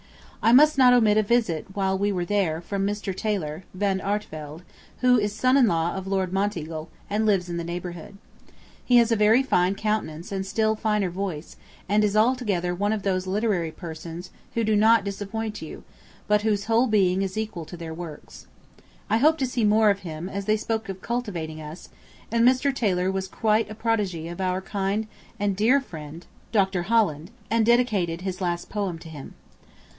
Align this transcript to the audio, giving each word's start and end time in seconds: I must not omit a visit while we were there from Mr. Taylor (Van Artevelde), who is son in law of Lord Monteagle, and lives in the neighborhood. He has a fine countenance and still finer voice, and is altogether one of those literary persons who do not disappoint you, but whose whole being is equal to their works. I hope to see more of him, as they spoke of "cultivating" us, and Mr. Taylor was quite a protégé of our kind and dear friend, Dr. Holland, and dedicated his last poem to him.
I 0.41 0.51
must 0.51 0.79
not 0.79 0.93
omit 0.93 1.17
a 1.19 1.21
visit 1.21 1.67
while 1.75 1.95
we 1.95 2.11
were 2.11 2.25
there 2.25 2.59
from 2.61 2.83
Mr. 2.87 3.15
Taylor 3.15 3.63
(Van 3.75 4.01
Artevelde), 4.01 4.63
who 5.01 5.19
is 5.19 5.35
son 5.35 5.55
in 5.55 5.67
law 5.67 5.93
of 5.95 6.07
Lord 6.07 6.33
Monteagle, 6.33 6.89
and 7.07 7.27
lives 7.27 7.47
in 7.47 7.57
the 7.57 7.63
neighborhood. 7.63 8.17
He 8.83 8.97
has 8.97 9.11
a 9.11 9.43
fine 9.43 9.75
countenance 9.75 10.31
and 10.31 10.43
still 10.43 10.75
finer 10.75 11.11
voice, 11.11 11.55
and 11.87 12.03
is 12.03 12.17
altogether 12.17 12.73
one 12.73 12.91
of 12.91 13.03
those 13.03 13.27
literary 13.27 13.71
persons 13.71 14.31
who 14.55 14.63
do 14.63 14.75
not 14.75 15.03
disappoint 15.03 15.61
you, 15.61 15.83
but 16.27 16.41
whose 16.41 16.65
whole 16.65 16.87
being 16.87 17.21
is 17.21 17.37
equal 17.37 17.65
to 17.65 17.77
their 17.77 17.93
works. 17.93 18.47
I 19.07 19.17
hope 19.17 19.37
to 19.37 19.45
see 19.45 19.63
more 19.63 19.91
of 19.91 19.99
him, 19.99 20.27
as 20.27 20.45
they 20.45 20.57
spoke 20.57 20.89
of 20.89 21.03
"cultivating" 21.03 21.61
us, 21.61 21.89
and 22.31 22.43
Mr. 22.43 22.73
Taylor 22.73 23.11
was 23.11 23.27
quite 23.27 23.69
a 23.69 23.75
protégé 23.75 24.31
of 24.31 24.41
our 24.41 24.61
kind 24.61 25.05
and 25.39 25.55
dear 25.55 25.79
friend, 25.79 26.25
Dr. 26.51 26.81
Holland, 26.83 27.29
and 27.51 27.63
dedicated 27.63 28.21
his 28.21 28.41
last 28.41 28.67
poem 28.67 28.97
to 28.97 29.07
him. 29.09 29.35